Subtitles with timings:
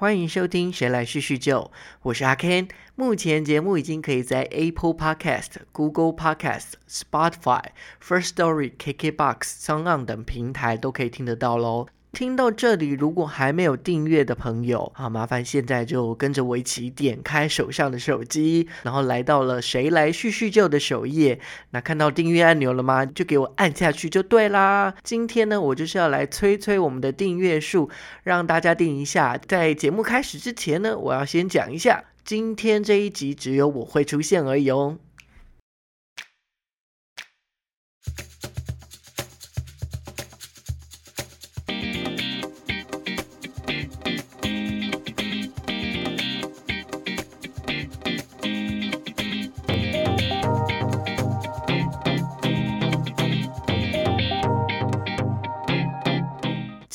[0.00, 1.58] 欢迎收听《谁来叙叙旧》，
[2.02, 2.68] 我是阿 Ken。
[2.94, 7.64] 目前节目已经可以在 Apple Podcast、Google Podcast、Spotify、
[8.00, 11.88] First Story、KKBox、s o n g On 等平台都可以听得到喽。
[12.18, 21.38] 听到这里，如果还没有订阅的朋友，好麻烦现在就跟着我一起点开手上的手机，然后来到了“谁来叙叙旧”的首页。
[21.70, 23.06] 那看到订阅按钮了吗？
[23.06, 24.92] 就给我按下去就对啦。
[25.04, 27.88] 今天呢，我就是要来催催我们的订阅数，
[28.24, 29.38] 让大家订一下。
[29.38, 34.98] 在节目开始之前呢，我要先讲一下，今天这一集只有我会出现而已哦。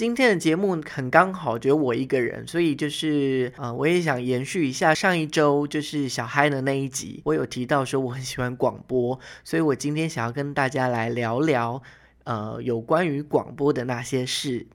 [0.03, 11.81] 今天的节目很刚好，只有我一个人，所以就是呃，我也想延续一下上一周就是小嗨的那一集，我有提到说我很喜欢广播，所以我今天想要跟大家来聊聊
[12.25, 14.67] 呃有关于广播的那些事。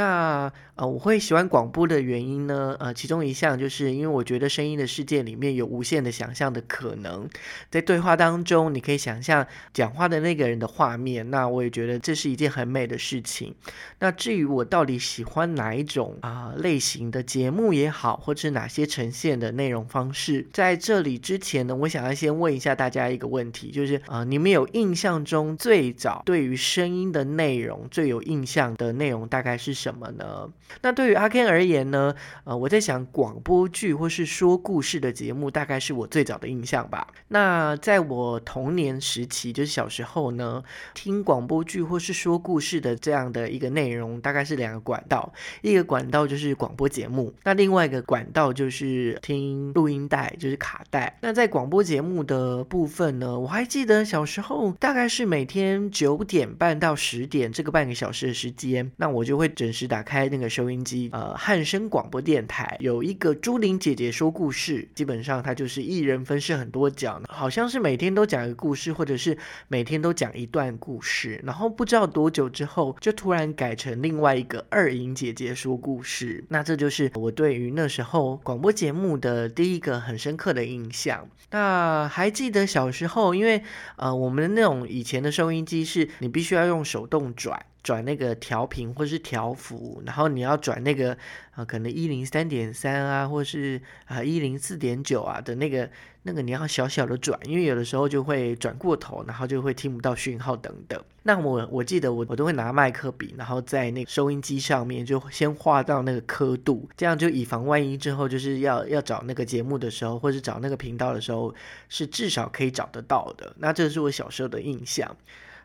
[0.00, 7.28] 那呃，我会喜欢广播的原因呢，呃，其中一项就是因为我觉得声音的世界里面有无限的想象的可能，
[7.70, 13.54] 在对话当中，你可以想象讲话的那个人的画面，那我也觉得这是一件很美的事情。
[13.98, 29.74] 那至于我到底喜欢哪一种啊类型的节目也好，或者是哪些呈现的内容方式，在这里之前呢，我想要先问一下大家一个问题，就是啊，你们有印象中最早对于声音的内容最有印象的内容大概是？
[29.80, 30.48] 什么什么呢？
[30.82, 32.14] 那对于阿 Ken 而言呢？
[32.44, 37.08] 呃，我在想广播剧或是说故事的节目，大概是我最早的印象吧。
[37.28, 40.62] 那在我童年时期，就是小时候呢，
[40.94, 45.32] 听广播剧或是说故事的这样的一个内容，大概是两个管道。
[45.62, 51.18] 一个管道就是广播节目，那另外一个管道就是听录音带，就是卡带。
[51.22, 59.69] 那在广播节目的部分呢，我还记得小时候大概是每天九点半到十点这个半个小时的时间，那我就会整。
[59.72, 69.36] 是打开那个收音机，呃，汉声广播电台有一个朱玲姐姐说故事，基本上她就是一人分饰很多角，好像是每天都讲一个故事，或者是
[69.68, 81.28] 每天都讲一段故事，然后不知道多久之后就突然改成另外一个二莹姐姐说故事，那这就是我对于那时候广播节目的第一个很深刻的印象。
[81.50, 83.62] 那还记得小时候，因为
[83.96, 87.66] 呃，我们的那种以前的收音机是你必须要用手动转。
[87.82, 91.16] 转那个调频或是调幅，然后你要转那个
[91.52, 95.90] 啊，可能一零三点三啊，或是啊一零四点九啊的那个
[96.22, 101.02] 那个，你要小小的转，因为有的时候就会转过头，然后就会听不到讯号等等。
[101.22, 111.54] 那我我记得我我都会拿麦克笔，然后在那个收音机上面就先画到那个刻度，这样就以防万一之后就是要要找那个节目的时候，或是找那个频道的时候，
[111.88, 113.54] 是至少可以找得到的。
[113.58, 115.16] 那这是我小时候的印象。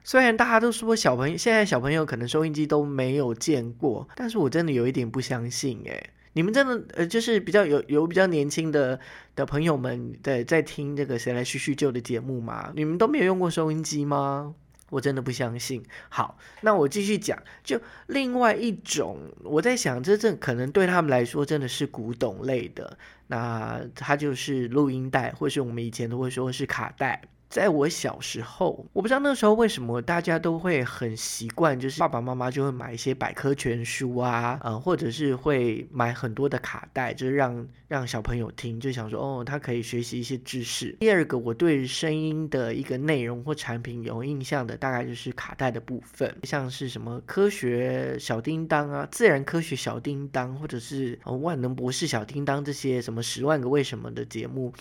[0.05, 8.99] 虽然大家都说小朋友现在小朋友可能收音机都没有见过，但是我真的有一点不相信诶，你们真的呃就是比较有有比较年轻的
[9.35, 12.71] 的朋友们在在听这个谁来叙叙旧的节目吗？
[12.75, 14.53] 你们都没有用过收音机吗？
[14.91, 15.83] 我真的不相信。
[16.09, 27.23] 好，那我继续讲，就另外一种，我在想，这这可能对他们来说真的是古董类的，那它就是录音带，或是我们以前都会说是卡带。
[27.55, 40.93] 在我小时候，我不知道那时候为什么大家都会很习惯，就是爸爸妈妈就会买一些百科全书啊，呃，或者是会买很多的卡带，就是让让小朋友听，就想说哦，他可以学习一些知识。
[40.99, 54.73] 第二个，我对声音的一个内容或产品有印象的，大概就是卡带的部分，像是什么科学小叮当啊、自然科学小叮当，或者是万能博士小叮当这些什么十万个为什么的节目。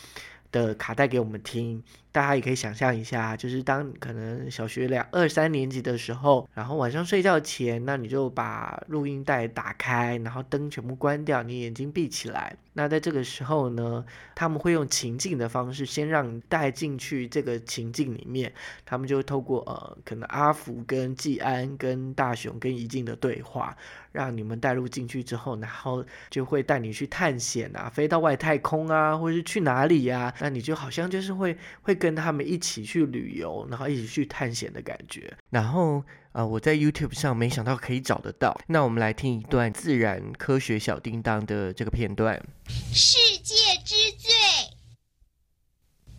[0.52, 1.82] 的卡带给我们听，
[2.14, 12.56] 大家也可以想象一下，就是当可能小学两二三年级的时候，然后晚上睡觉前，那你就把录音带打开，然后灯全部关掉，你眼睛闭起来。
[12.76, 14.04] 那在这个时候呢，
[14.34, 18.52] 他们会用情境的方式，先让你带进去这个情境里面，
[18.84, 23.76] 他们就透过呃，可能阿福跟季安跟大雄跟怡静的对话，
[24.10, 30.34] 让你们带入进去之后，然后就会带你去探险啊，飞到外太空啊，或者是去哪里呀？
[30.40, 36.04] 那你就好像就是会会跟他们一起去旅游，然后一起去探险的感觉，然后。
[36.34, 38.60] 啊，我在 YouTube 上没想到可以找得到。
[38.66, 42.44] 那我们来听一段自然科学小叮当的这个片段。
[42.92, 43.54] 世界
[43.84, 44.32] 之最，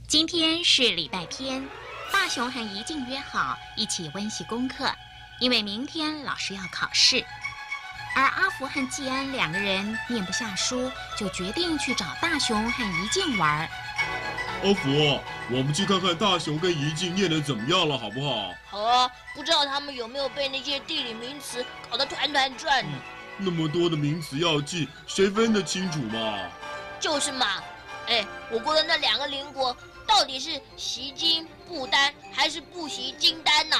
[0.08, 1.68] 今天是礼拜天，
[2.14, 4.90] 大雄和怡静约好一起温习功课，
[5.42, 7.22] 因为明天老师要考试。
[8.16, 13.70] 而阿福和季安两个人念不下书，就决定去找大雄和怡静玩。
[14.64, 15.20] 阿福，
[15.52, 18.54] 我们去看看大雄跟怡静念的怎么样了，好不好？
[18.68, 22.98] 好啊，不知道他们有没有被那些地理名词搞得团团转呢？
[23.38, 26.40] 那么多的名词要记，谁分得清楚嘛？
[27.00, 27.46] 就是嘛。
[28.08, 29.76] 哎，我国的那两个邻国
[30.08, 33.78] 到底是袭金不丹还是不袭金丹呐？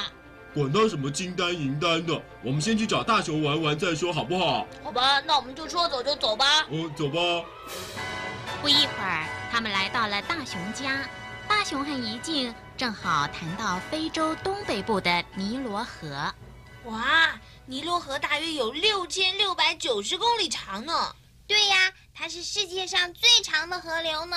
[0.54, 4.66] 管他什么金丹银丹的，我们先去找大雄玩玩再说，好不好？
[4.84, 6.62] 好吧，那我们就说走就走吧。
[6.70, 7.44] 哦，走吧。
[8.62, 11.08] 不一会儿，他们来到了大熊家。
[11.48, 16.32] 大熊和怡静正好谈到非洲东北部的尼罗河。
[16.84, 21.14] 哇，尼罗河大约有六千六百九十公里长呢。
[21.46, 24.36] 对呀，它是世界上最长的河流呢。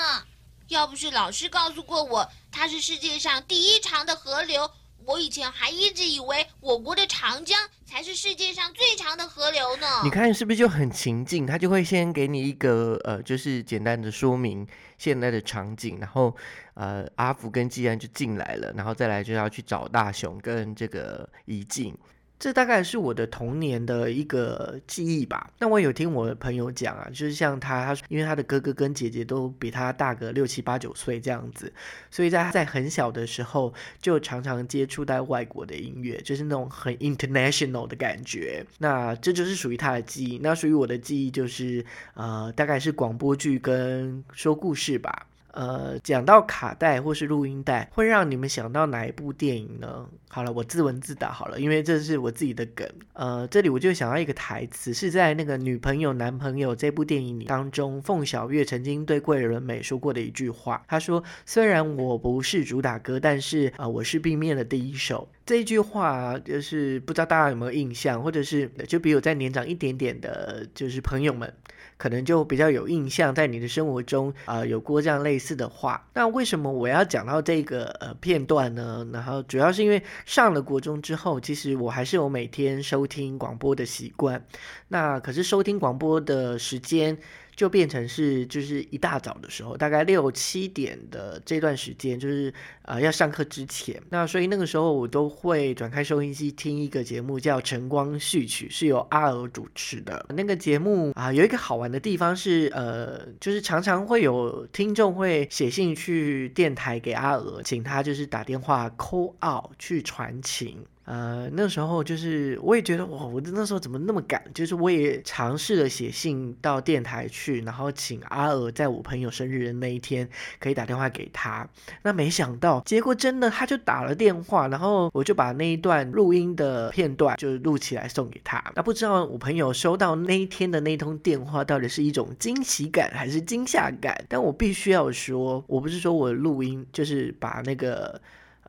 [0.68, 4.70] 要不是老师告诉过我，它是世界上第一长的河流。
[5.04, 9.86] 我以前还一直以为我国的长江才是世界上最长的河流呢。
[10.04, 11.46] 你看是不是就很情境？
[11.46, 14.64] 他就会先给你一个呃，就是简单的说明
[15.00, 16.36] 现在的场景，然后
[16.74, 21.96] 呃，阿福跟季安就进来了，然后再来就要去找大雄跟这个怡静。
[22.40, 25.50] 这大概是我的童年的一个记忆吧。
[25.58, 31.70] 那我有听我的朋友讲啊，就是像他，他因为他的哥哥跟姐姐都比他大个六七八九岁这样子，
[32.10, 38.64] 所以在他在很小的时候就常常接触到外国的音乐，就是那种很 international 的感觉。
[38.78, 40.38] 那这就是属于他的记忆。
[40.42, 41.84] 那属于我的记忆就是
[42.14, 45.26] 呃，大概是广播剧跟说故事吧。
[45.52, 50.08] 呃，讲到卡带或是录音带，会让你们想到哪一部电影呢？
[50.28, 52.88] 好了，我自问自答好了，因为这是我自己的梗。
[53.14, 60.82] 呃，这里我就想到一个台词，是在那个《女朋友男朋友》这部电影里当中，凤小月曾经对桂纶镁说过的一句话。
[60.86, 71.52] 他说：“虽然我不是主打歌，但是啊，我是 B 面的第一首。”这句话就是不知道大家有没有印象，或者是就比我再年长一点点的，就是朋友们。
[71.96, 76.06] 可能就比较有印象，在你的生活中啊有过这样类似的话。
[76.14, 79.04] 那为什么我要讲到这个呃片段呢？
[79.12, 84.46] 然后主要是因为上了国中之后，其实我还是有每天收听广播的习惯。
[84.86, 87.18] 那可是收听广播的时间。
[87.60, 92.50] 就变成是，就是一大早的时候，大概六七点的这段时间，就是
[92.86, 100.24] 呃要上课之前，那所以那个时候我都会转开收音机听一个节目，叫《晨光序曲》，是由阿娥主持的。
[100.30, 110.78] 那个节目啊，有一个好玩的地方是，呃，就是常常会有听众会写信去电台给阿娥，请他就是打电话 call out 去传情。
[111.10, 114.40] 呃，那时候就是我也觉得哇，我那时候怎么那么赶？
[114.54, 120.28] 就是我也尝试了写信到电台去，然后请阿娥在我朋友生日的那一天
[120.60, 121.68] 可以打电话给他。
[122.02, 128.62] 那没想到结果真的他就打了电话，然后我就把那一段录音的片段就录起来送给他。
[128.76, 134.24] 那不知道我朋友收到那一天的那通电话到底是一种惊喜感还是惊吓感？
[134.28, 138.20] 但我必须要说，我不是说我录音就是把那个。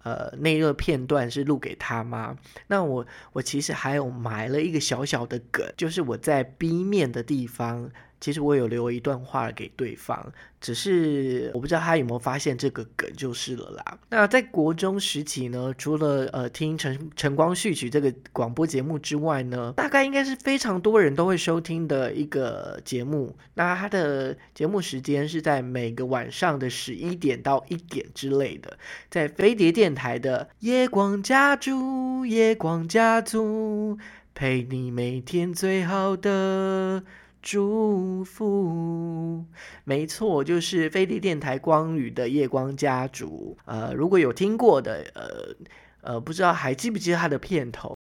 [0.03, 2.37] 呃，内热片段是录给他吗？
[2.67, 7.91] 那我我其实还有埋了一个小小的梗，就是我在 B 面的地方。
[8.21, 10.31] 其实我有留一段话给对方，
[10.61, 13.99] 只是我不知道他有没有发现这个梗就是了啦。
[14.09, 23.35] 那在国中时期呢，除了呃听晨晨光序曲这个广播节目之外呢，大概应该是非常多人都会收听的一个节目。
[23.55, 28.77] 那它的节目时间是在每个晚上的十一点到一点之类的，
[29.09, 33.97] 在飞碟电台的夜光家族，夜光家族
[34.35, 37.03] 陪你每天最好的。
[37.41, 39.45] 祝福，
[39.83, 43.57] 没错，就是飞地电台光宇的夜光家族。
[43.65, 47.97] 呃，如果有听过的，呃呃，不知道还记不记得他的片头？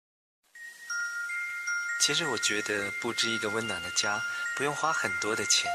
[2.05, 4.19] 其实我觉得布置一个温暖的家，
[4.57, 5.69] 不用花很多的钱，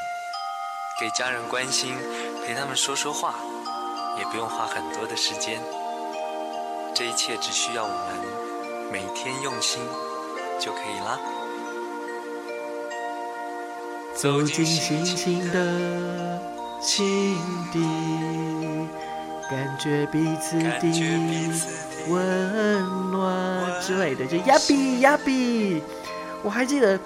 [1.01, 1.95] 给家人关心，
[2.45, 3.35] 陪他们说说话，
[4.19, 5.63] 也不用花很多的时间。
[6.95, 9.83] 这一切只需要我们每天用心
[10.61, 11.19] 就可以啦。
[14.17, 16.41] 走进星星的
[16.81, 17.37] 心
[17.73, 17.81] 底，
[19.51, 20.71] 感觉彼此的
[22.09, 25.83] 温暖之类的，就呀比呀比。
[26.43, 26.99] 我还记得，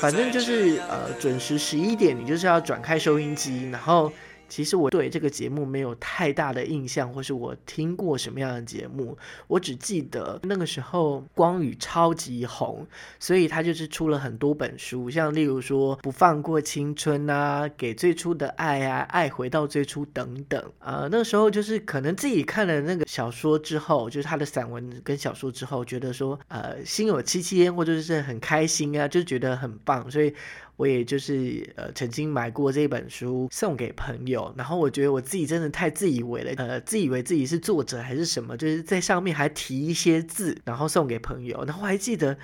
[0.00, 4.10] 反正就是呃，准时十一点，你就是要转开收音机，然后
[4.48, 12.86] 其实我对这个节目没有太大的印象，或是我听过什么样的节目，我只记得那个时候光宇超级红，
[13.18, 20.62] 所以他就是出了很多本书，像例如说《不放过青春》啊，《给最初的爱》啊，《爱回到最初》等等。
[20.78, 30.34] 呃，那时候就是可能自己看了那个小说之后，就是他的散文跟小说之后，觉得说呃心有戚戚焉，或者是很开心啊，就觉得很棒，所以。
[30.76, 42.36] 我也就是呃曾经买过这本书送给朋友，然后我觉得我自己真的太自以为了，呃自以为自己是作者还是什么，就是在上面还提一些字，然后送给朋友，然后还记得。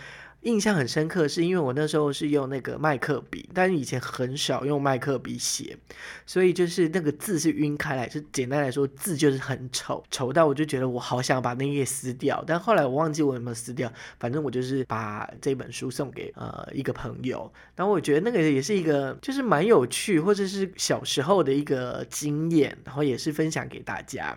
[0.42, 5.76] 印象很深刻，是因为我那时候是用那个麦克笔，但是以前很少用麦克笔写，
[6.25, 24.37] 所以就是那个字是晕开来，就简单来说，字就是很丑，丑到我就觉得我好想把那页撕掉，但后来我忘记我有没有撕掉，反正我就是把这本书送给呃一个朋友，然后我觉得那个也是一个就是蛮有趣，或者是小时候的一个经验，然后也是分享给大家。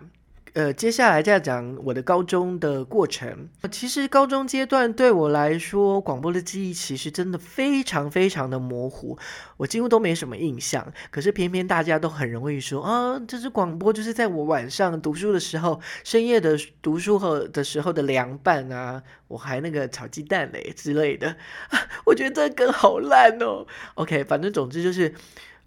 [0.54, 3.48] 呃，接下来再讲我的高中的过程。
[3.72, 9.18] 其实高中阶段对我来说，广播的记忆其实真的非常非常的模糊，
[9.56, 10.92] 我几乎都没什么印象。
[11.10, 21.34] 可是偏偏大家都很容易说啊，这是广播，就是在我晚上读书的时候，深夜的读书后的时候的凉拌啊，我还那个炒鸡蛋嘞之类的。
[22.06, 23.66] 我觉得这梗好烂哦。
[23.94, 25.12] OK，反正总之就是。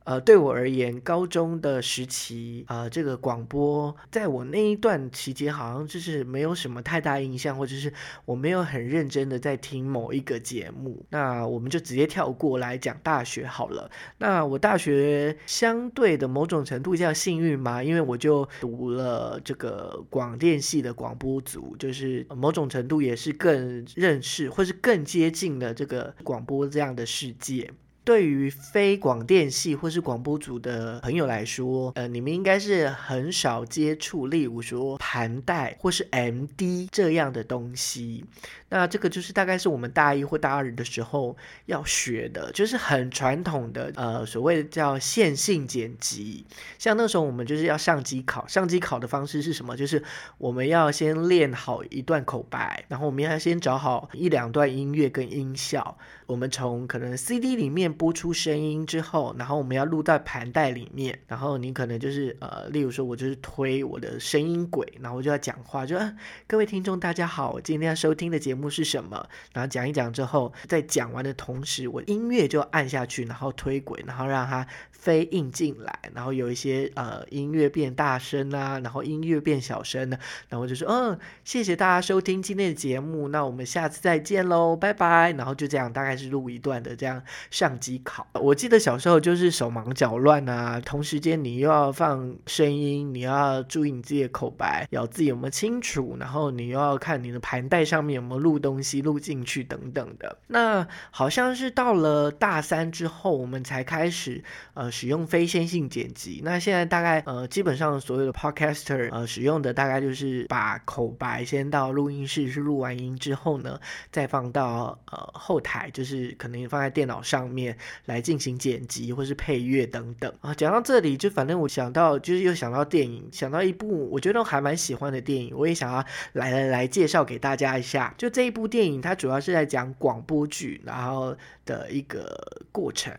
[0.08, 7.92] 呃，对我而言，高中的时期，呃，这个广播，在我那一段期间，好像就是没有什么太大印象，或者是
[8.24, 11.06] 我没有很认真的在听某一个节目。
[11.10, 13.92] 那我们就直接跳过来讲大学好了。
[14.18, 27.70] 那我大学相对的某种程度叫幸运嘛，因为我就读了这个广电系的广播组，就是某种程度也是更认识或是更接近了这个广播这样的世界。
[28.08, 38.24] 对于非广电系或是广播组的朋友来说，呃，你们应该是很少接触，例如说盘带或是 MD 这样的东西。
[38.70, 41.36] 那这个就是大概是我们大一或大二的时候
[41.68, 46.46] 要学的，就是很传统的，呃，所谓的叫线性剪辑。
[46.78, 49.78] 像那时候我们就是要上机考，上机考的方式是什么？
[49.78, 50.04] 就是
[50.38, 55.98] 我们要先练好一段口白，然后我们要先找好一两段音乐跟音效。
[56.26, 65.98] 我们从可能 CD 里面播出声音之后，然后我们要录在盘带里面，然后你可能就是呃，例如说我就是推我的声音轨，然后我就要讲话，就
[66.46, 69.26] 各位听众大家好，我今天要收听的节目目是什么？
[69.54, 80.18] 然后讲一讲之后，在讲完的同时，我音乐就按下去，然后推轨，然后让它飞印进来，然后有一些呃音乐变大声啊，然后音乐变小声呢，
[80.50, 86.18] 然后就说嗯，谢谢大家收听今天的节目，那我们下次再见喽，拜拜，然后就这样大概。
[86.18, 87.22] 是录一段的这样
[87.52, 100.38] 相机考，我记得小时候就是手忙脚乱啊，同时间你又要放声音，你要注意你自己的口白咬字有没有清楚，然后你又要看你的盘带上面有没有录东西录进去等等的。
[100.48, 104.42] 那好像是到了大三之后，我们才开始
[104.74, 106.42] 呃使用非线性剪辑。
[106.44, 113.80] 那现在大概呃基本上所有的 podcaster 呃使用的大概就是把口白先到录音室是录完音之后呢，
[114.12, 116.36] 再放到呃后台就是。
[116.38, 117.76] 可能放在电脑上面
[118.06, 120.54] 来进行剪辑，或是配乐等等啊。
[120.54, 128.14] 讲到这里，就反正我想到，就是又想到电影，想到一部我觉得还蛮喜欢的电影，我也想要来来来介绍给大家一下。
[128.18, 131.36] 就这一部电影，它主要是在讲广播剧，然后
[131.68, 133.14] 的一个过程。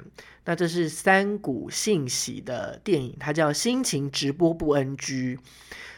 [0.45, 5.37] 那这是三股信息的电影，它叫《心情直播不 NG》。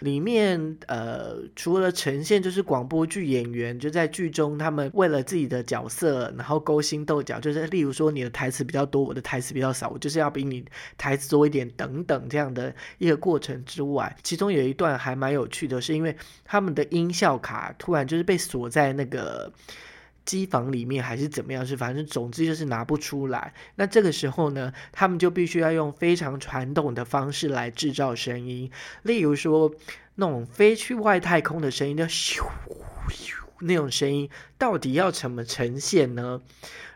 [0.01, 10.65] 里面呃，除了呈现就是广播剧演员就在剧中，他们为了自己的角色，然后勾心斗角，就是例如说你的台词比较多，我的台词比较少，我就是要比你
[10.97, 19.53] 台词多一点等等这样的一个过程之外，其中有一段还蛮有趣的，是因为他们的音效卡突然就是被锁在那个。
[20.25, 21.65] 机房里面还是怎么样？
[21.67, 23.53] 是反正总之就是拿不出来。
[23.75, 28.71] 那这个时候呢，他们就必须要用非常传统的方式来制造声音，
[29.03, 29.73] 例如说
[30.15, 32.43] 那种飞去外太空的声音，叫咻
[33.09, 36.41] 咻那种声音，到底要怎么呈现呢？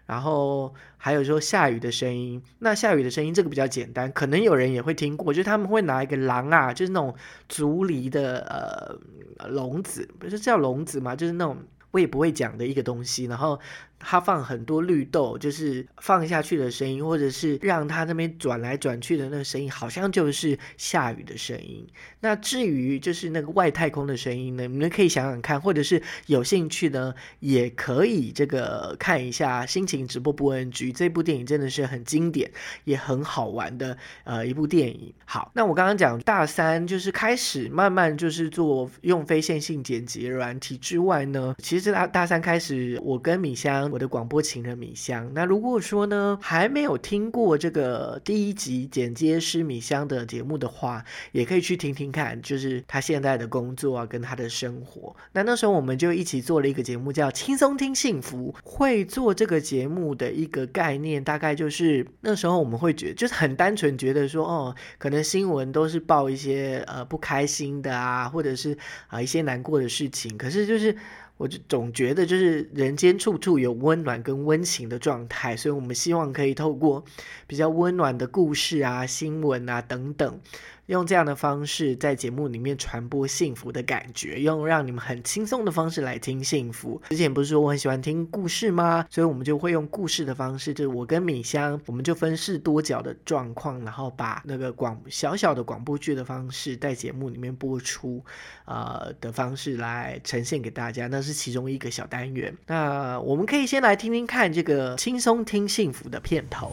[0.07, 7.15] 然后还有说下雨的声音，那下雨的声音这个比较简单，可能有人也会听过，就是他们会拿一个狼啊，就是那种
[7.49, 8.99] 竹篱的
[9.41, 11.17] 呃笼子，不是叫笼子吗？
[11.17, 11.57] 就是那种。
[11.95, 13.61] 我也不会讲的一个东西，然后
[14.07, 21.87] 它放很多绿豆，就是放下去的声音，或者是让它那边转来转去的那个声音，好像就是下雨的声音。
[22.21, 32.51] 那至于就是那个外太空的声音呢，你们可以想想看，或者是有兴趣呢，也可以这个看一下心情直播播 NG 这部电影，真的是很经典，
[32.85, 35.15] 也很好玩的呃一部电影。
[35.25, 43.94] 好，那我刚刚讲大三就是开始慢慢就是做用非线性剪辑软体之外呢，其实大大三开始，我跟米香。
[43.95, 55.15] 我的广播情人米香，那如果说呢还没有听过这个第一集剪接师米香的节目的话，也可以去听听看，就是他现在的工作啊，跟他的生活。
[55.33, 58.53] 那那时候我们就一起做了一个节目，叫《轻松听幸福》。
[58.69, 70.97] 会做这个节目的一个概念，大概就是那时候我们会觉得，就是很单纯觉得说，哦，可能新闻都是报一些呃不开心的啊，或者是啊一些难过的事情，可是就是。
[71.37, 77.05] 我就总觉得就是人间处处有温暖跟温情的状态，所以我们希望可以透过
[77.47, 80.41] 比较温暖的故事啊、新闻啊等等。
[80.87, 87.01] 用这样的方式在节目里面传播幸福的感觉，用让你们很轻松的方式来听幸福。
[87.09, 89.07] 之前不是说我很喜欢听故事吗？
[89.11, 98.23] 所以我们就会用故事的方式，就是我跟米香，我们就分饰多角的状况，然后把那个广小小的广播剧的方式在节目里面播出，
[98.67, 101.07] 呃的方式来呈现给大家。
[101.07, 102.55] 那是其中一个小单元。
[102.67, 106.73] 那我们可以先来听听看这个轻松听幸福的片头。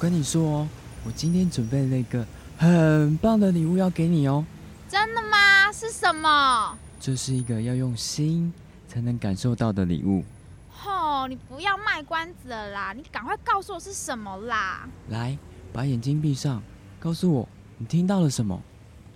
[0.00, 0.68] 跟你说哦，
[1.04, 2.26] 我今天准备了一个
[2.56, 4.42] 很棒的礼物要给你哦。
[4.88, 5.70] 真的吗？
[5.70, 6.74] 是什么？
[6.98, 8.50] 这是一个要用心
[8.88, 10.24] 才能感受到的礼物。
[10.70, 14.88] 吼，你不要卖关子了啦，你赶快告诉我是什么啦！
[15.10, 15.36] 来，
[15.70, 16.62] 把眼睛闭上，
[16.98, 18.58] 告诉我你听到了什么？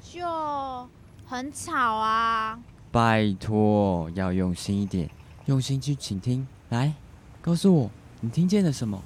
[0.03, 0.21] 就
[1.26, 2.61] 很吵啊！
[2.93, 5.09] 拜托，要用心一点，
[5.47, 6.47] 用心去倾听。
[6.69, 6.93] 来，
[7.41, 9.03] 告诉我你听见了什么？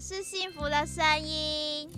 [0.00, 1.88] 是幸福的声音。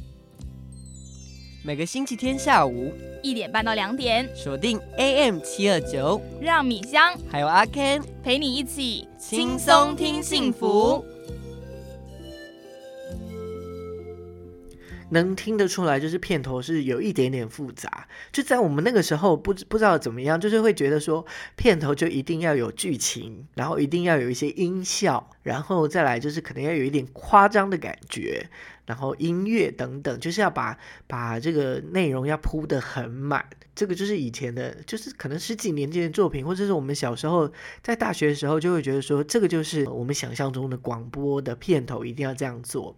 [1.65, 11.05] 每个星期天下午一点半到两点，锁定 AM 七二九，让米香还有阿 Ken 陪你一起轻松听幸福。
[15.14, 18.06] 能听得出来，就是片头是有一点点复杂。
[18.30, 21.25] 就在我们那个时候，不不知道怎么样，就是会觉得说，
[21.56, 28.50] 片头就一定要有剧情，然后一定要有一些音效，然后再来就是可能要有一点夸张的感觉。
[28.87, 33.47] 然后音乐等等，就是要把把这个内容要铺得很满。
[33.75, 37.50] 这个就是以前的，就是可能十几年前的作品，或者是我们小时候
[37.83, 42.95] 在大学的时候，就会觉得说，这个就是我们想象中的广播的片头一定要这样做。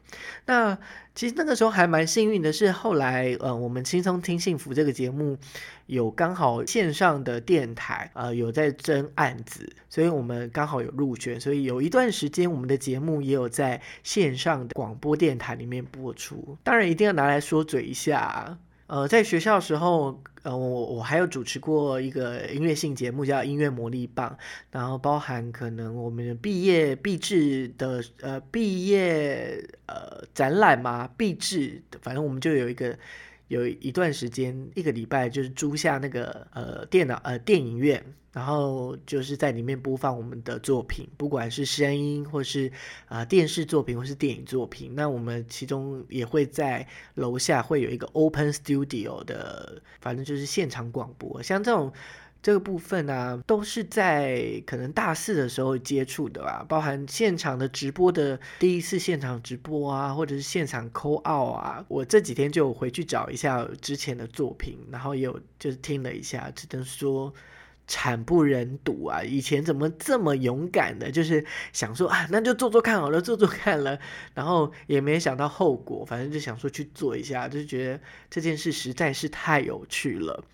[0.46, 0.78] 那
[1.14, 5.38] 其实那个时候还蛮幸运的，是后来呃，我们轻松听幸福这个节目。
[5.86, 16.58] 有刚好线上的电台，呃，有在争案子，所以我们刚好有入选，所以有一段时间我们的节目也有在线上的广播电台里面播出。
[16.64, 24.36] 当然一定要拿来说嘴一下，呃，在学校时候，呃，我我还有主持过一个音乐性节目叫音乐魔力棒，
[24.70, 32.96] 然后包含可能我们的毕业毕制的呃毕业呃展览嘛，毕制，反正我们就有一个。
[33.48, 42.70] 有一段时间，一个礼拜就是租下那个呃电脑呃电影院，然后就是在里面播放我们的作品，不管是声音或是
[43.06, 44.92] 啊电视作品或是电影作品。
[44.94, 51.92] 那我们其中也会在楼下会有一个 open studio 的，反正就是现场广播，像这种。
[52.46, 61.84] 这个部分呢，都是在可能大四的时候接触的吧，包含现场的直播的第一次现场直播啊，或者是现场 call out 啊。
[61.88, 67.34] 我这几天就回去找一下之前的作品，然后也有就是听了一下，只能说
[67.88, 69.24] 惨不忍睹啊！
[69.24, 73.98] 以前怎么这么勇敢的，就是想说啊，那就做做看好了，做做看了，
[74.34, 80.44] 然后也没想到后果，反正就想说去做一下，就觉得这件事实在是太有趣了。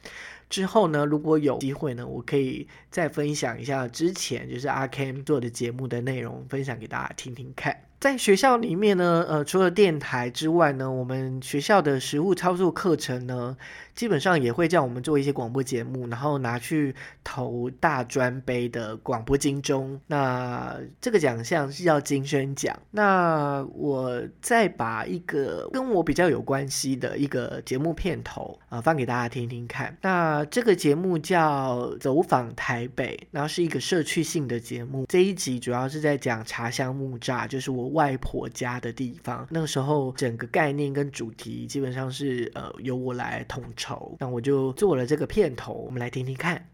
[0.52, 7.91] 之后呢，如果有机会呢，我可以再分享一下之前就是阿 Ken 做的节目的内容，分享给大家听听看。
[8.02, 13.56] 在学校里面呢，呃，除了电台之外呢，我们学校的实物操作课程呢。
[13.94, 20.00] 基本上也会叫我们做一些广播节目，然后拿去投大专杯的广播金钟。
[20.06, 22.74] 那这个奖项是叫金声奖。
[22.90, 29.94] 那我再把一个跟我比较有关系的一个节目片头啊放给大家听听看。
[30.00, 35.04] 那这个节目叫走访台北，然后是一个社区性的节目。
[35.06, 39.46] 这一集主要是在讲茶香木栅，就是我外婆家的地方。
[39.50, 46.68] 那个时候整个概念跟主题基本上是呃由我来统筹，那我就做了这个片头，我们来听听看。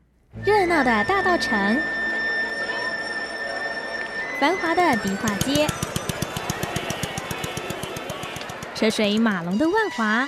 [0.45, 1.81] 热闹的大道城，
[4.39, 5.67] 繁华的迪化街，
[8.75, 10.27] 车水马龙的万华。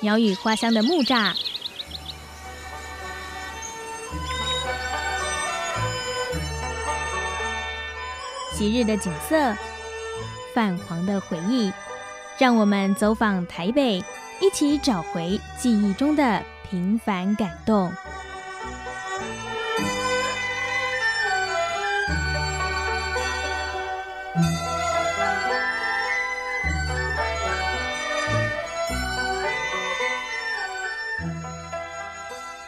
[0.00, 1.32] 鸟语花香的木栅，
[8.62, 9.56] 昔日的景色，
[10.54, 11.72] 泛黄的回忆，
[12.38, 13.96] 让我们走访台北，
[14.40, 17.92] 一起找回记忆中的平凡感动。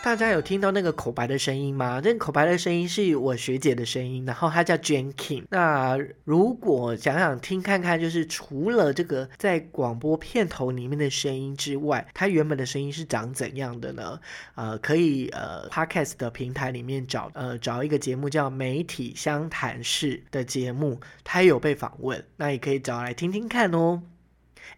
[0.05, 1.99] 大家有听到那个口白的声音吗？
[2.05, 5.45] 那个口白的声音是我学姐的声音，然后她叫 Jenkin。
[5.49, 14.21] 那如果想想听看看，就是除了这个在广播片头里面的声音之外，她原本的声音是长怎样的呢？
[14.57, 24.03] 呃，可以呃，Podcast 的平台里面找呃找一个节目叫《媒体相谈室》的节目，她有被访问，那也可以找来听听看哦。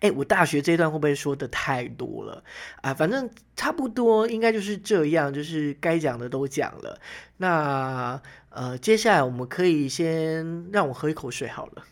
[0.01, 2.45] 哎，我大学这段会不会说的太多了
[2.83, 2.93] 啊？
[2.93, 7.01] 反正差不多应该就是这样，就是该讲的都讲了。
[7.39, 11.85] 那呃，接下来我们可以先让我喝一口水好了。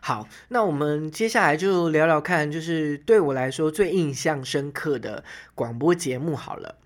[0.00, 5.24] 好，那我们接下来就聊聊看，就是对我来说最印象深刻的
[5.54, 6.76] 广播节目好了。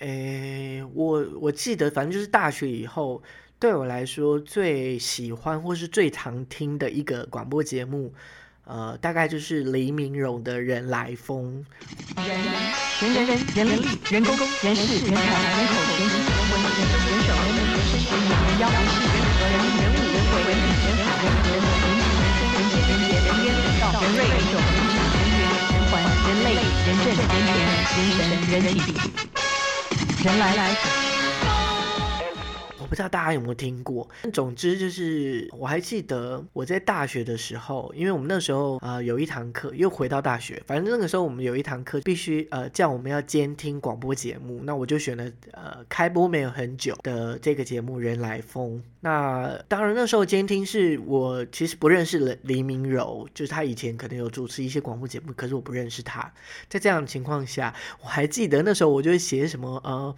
[0.00, 3.22] 诶，我我记得，反正就是大学以后，
[3.58, 8.12] 对我来说最喜欢或是最常听的一个广播节目，
[8.64, 11.64] 呃，大概就是黎明荣的人来疯。
[12.16, 15.20] 人人人人力人工人事人才
[15.56, 26.46] 人口人情人文人人手人民人身人妖人事人和人人物人为人品人海人人人情人生人杰人烟人道人瑞人种人质人缘人环人类
[26.84, 27.56] 人政人权
[28.18, 28.92] 人神人体。
[30.26, 31.15] 人来来。
[32.88, 48.78] 不知道大家有没有听过，总之就是我还记得我在大学的时候，因为我们那时候呃有一堂课，又回到大学，反正那个时候我们有一堂课必须呃叫我们要监听广播节目，那我就选了呃开播没有很久的这个节目《人来疯》。
[49.00, 56.32] 那当然那时候监听是我其实不认识黎黎明柔，就是他以前可能有主持一些广播节目，可是我不认识他。
[56.68, 60.14] 在这样的情况下，我还记得那时候我就会写什么呃。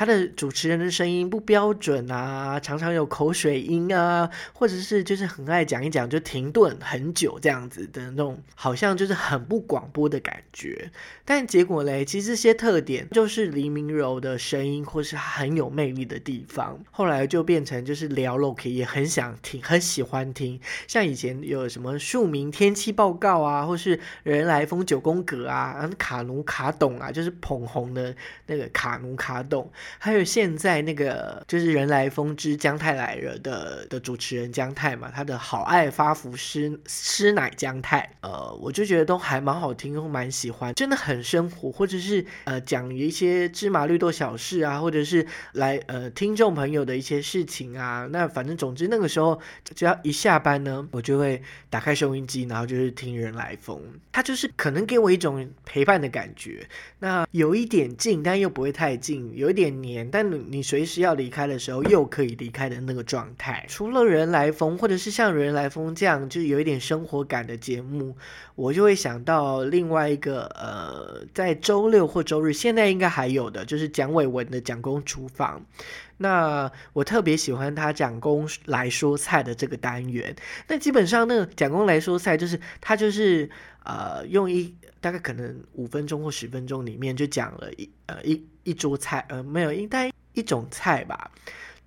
[0.00, 10.90] 他的主持人的声音不标准啊，常常有口水音啊，或者是就是很爱讲一讲就停顿很久这样子的那种，好像就是很不广播的感觉。
[11.26, 16.82] 但结果嘞，其实这些特点就是黎明柔的声音或是很有魅力的地方。
[16.90, 20.58] 后来就变成就是聊 Loki 也很想听，很喜欢听。
[20.88, 29.70] 像以前有什么庶民天气报告啊，或是人来疯九宫格啊，卡奴卡董啊，就是捧红的那个卡奴卡董。
[29.98, 49.40] 还有现在那个就是人来疯之姜太来了的的主持人姜太嘛，他的好爱发福师师奶姜太，呃，我就觉得都还蛮好听，蛮喜欢，真的很生活，或者是呃讲一些芝麻绿豆小事啊，或者是来呃听众朋友的一些事情啊，那反正总之那个时候
[49.74, 53.80] 只要一下班呢，我就会打开收音机，然后就是听人来疯，
[54.12, 59.79] 他就是可能给我一种陪伴的感觉，那有一点近，但又不会太近，有一点。
[59.80, 63.64] 年，但你随时要离开的时候，又可以离开的那个状态。
[63.68, 68.16] 除了人来疯，或者是像人来疯这样，就是有一点生活感的节目，
[68.54, 75.64] 我就会想到另外一个，呃，在周六或周日，现在应该还有的，就是蒋伟文的蒋公厨房。
[76.22, 80.36] 那我特别喜欢他蒋公来说菜的这个单元。
[80.68, 83.48] 那基本上，那个蒋公来说菜，就是他就是
[83.84, 88.44] 呃，用一大概可能五分钟或十分钟里面，就讲了一呃一。
[88.62, 91.30] 一桌菜，呃，没有，应该一种菜吧。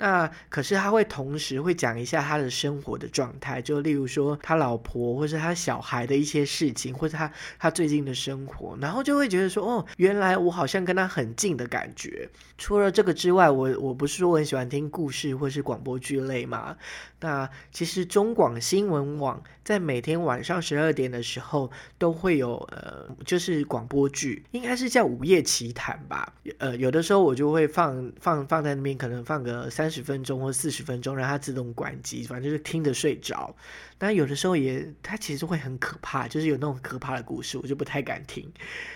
[0.04, 12.30] 那可是他会同时会讲一下他的生活的状态，就例如说他老婆或是他小孩的一些事情，或者他他最近的生活，然后就会觉得说，哦，原来我好像跟他很近的感觉。
[12.58, 16.76] 除了这个之外，我我不是说我很喜欢听故事或是广播剧类吗？
[17.22, 26.34] 那其实中广新闻网在每天晚上十二点的时候都会有呃，就是广播剧，应该是叫《午夜奇谈》吧。
[26.58, 29.92] 呃，有的时候我就会放放放在那边，可能放个三。
[29.93, 33.56] 十分钟或四十分钟，让它自动关机，反正就是听着睡着。
[33.97, 38.51] 但有的时候也，它其实会很可怕，就是有那种可怕的故事，我就不太敢听。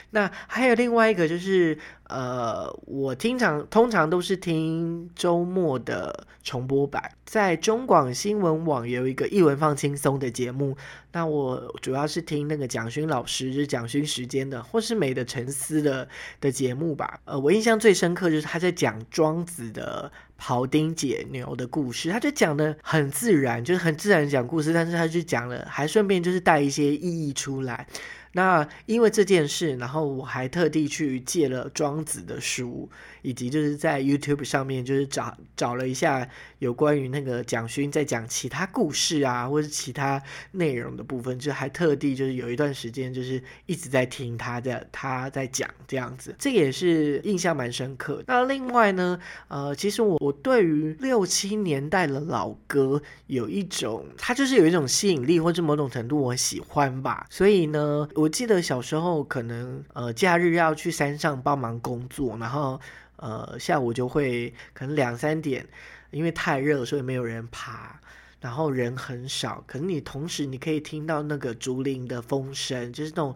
[0.09, 1.77] 那还有另外一个就是，
[2.09, 10.75] 呃，我经常通常都是听周末的重播版，在中广新闻网有一个译文放轻松的节目。
[11.13, 16.07] 那我主要是听那个蒋勋老师，就是蒋勋时间的，或是美的沉思的
[16.41, 17.19] 的节目吧。
[17.25, 27.87] 呃，我印象最深刻就是他在讲庄子的庖丁解牛的故事，他就讲的很自然，就是很自然讲故事，但是他就讲了，还顺便就是带一些意义出来。
[28.33, 32.87] 那因为这件事，然后我还特地去借了庄子的书，
[33.27, 36.25] 以及就是在 YouTube 上面就是找找了一下
[36.59, 48.23] 有关于那个蒋勋在讲其他故事啊，或者其他内容的部分，就还特地就是有一段时间就是一直在听他的他在讲这样子，这也是印象蛮深刻。
[48.27, 62.79] 那另外呢，呃，其实我我对于六七年代的老歌有一种，它就是有一种吸引力，或者某种程度我喜欢吧，所以呢，我记得小时候可能呃假日要去山上帮忙工作，然后
[63.17, 65.67] 呃下午就会可能两三点，
[66.09, 67.99] 因为太热，所以没有人爬，
[68.39, 73.35] 然后人很少，可能你同时你可以听到那个竹林的风声，就是那种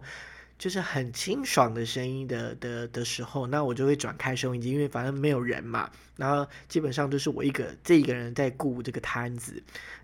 [0.58, 9.62] 就是很清爽的声音的的的时候，那我就会转开收音机，因为反正没有人嘛，然后基本上都是我一个这一个人在顾这个摊子。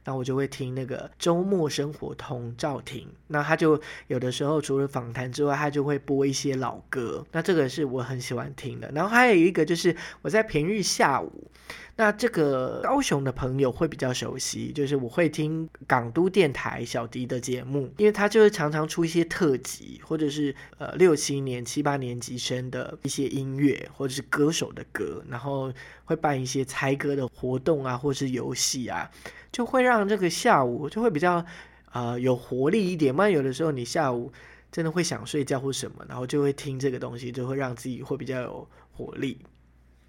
[0.08, 8.90] 那我就会听那个周末生活通赵婷，那他就有的时候除了访谈之外，他就会播一些老歌，那这个是我很喜欢听的。
[8.94, 11.50] 然后还有一个就是我在平日下午，
[11.96, 25.70] 那这个高雄的朋友会比较熟悉，就是我会听港都电台小迪的节目，因为他就是常常出一些特辑，或者是呃六七年、七八年级生的一些音乐，或者是歌手的歌，然后
[26.06, 29.10] 会办一些猜歌的活动啊，或是游戏啊。
[29.50, 31.44] 就会让这个下午就会比较，
[31.92, 33.14] 呃，有活力一点。
[33.14, 34.32] 不然有的时候你下午
[34.70, 39.38] 真的会想睡觉或什么，然后就会听这个东西，就会让自己会比较有活力。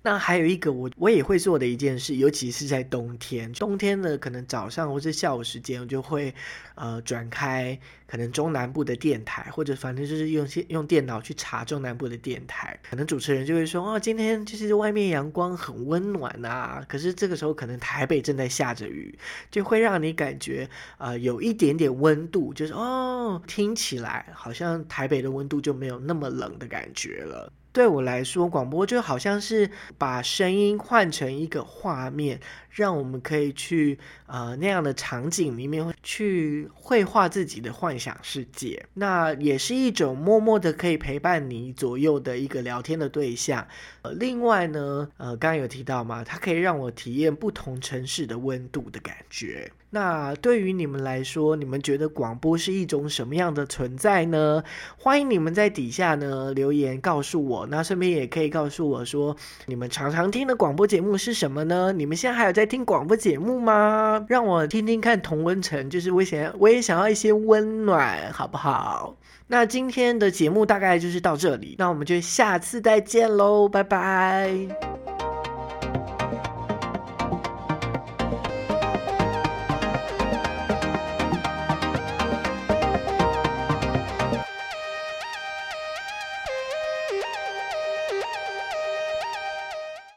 [0.01, 6.33] 那还有一个我我也会做的一件事，尤其是在冬天，冬天呢可能早上或是下午时间，我就会
[6.75, 19.19] 呃转开可能中南部的电台，或者反正就是用用电脑去查中南部的电台，可能主持人就会说哦，今天就是外面阳光很温暖啊，可是这个时候可能台北正在下着雨，
[19.51, 27.51] 就会让你感觉呃有一点点温度，就是哦听起来好像台北的温度就没有那么冷的感觉了。
[27.71, 32.39] 对我来说，广播就好像是把声音换成一个画面。
[32.71, 43.67] 让我们可以去呃那样的场景里面去绘画自己的幻想世界，那也是一种默默的可以陪伴你左右的一个聊天的对象。
[44.03, 49.69] 呃，另外呢，呃，刚刚有提到嘛，它可以让我体验不同城市的温度的感觉。
[49.91, 54.63] 那对于你们来说，你们觉得广播是一种什么样的存在呢？
[54.97, 57.67] 欢迎你们在底下呢留言告诉我。
[57.67, 61.91] 那顺便也可以告诉我说，你们常常听的广播节目是什么呢？
[61.91, 64.23] 你们现在还有在听广播节目吗？
[64.29, 69.15] 让我听听看同温层，就是我想我也想要一些温暖，好不好？
[69.47, 75.18] 那今天的节目大概就是到这里，那我们就下次再见喽，拜拜。